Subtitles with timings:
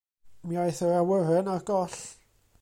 [0.47, 2.01] Mi aeth yr awyren ar goll.